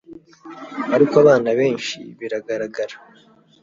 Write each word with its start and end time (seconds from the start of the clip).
Ariko 0.95 1.15
abana 1.23 1.49
benshi 1.59 1.97
biragaragara 2.19 2.95